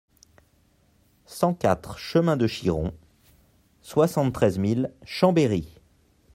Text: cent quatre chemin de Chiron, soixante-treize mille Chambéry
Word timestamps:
cent 1.27 1.53
quatre 1.53 1.99
chemin 1.99 2.35
de 2.35 2.47
Chiron, 2.47 2.91
soixante-treize 3.83 4.57
mille 4.57 4.91
Chambéry 5.05 5.75